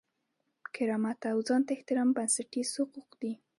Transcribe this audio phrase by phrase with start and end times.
[0.75, 3.33] کرامت او ځان ته احترام بنسټیز حقوق دي.